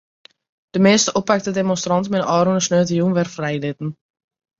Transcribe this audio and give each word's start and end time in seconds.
De 0.75 0.79
measte 0.85 1.13
oppakte 1.19 1.53
demonstranten 1.57 2.11
binne 2.15 2.31
ôfrûne 2.37 2.63
saterdeitejûn 2.67 3.15
wer 3.17 3.27
frijlitten. 3.35 3.89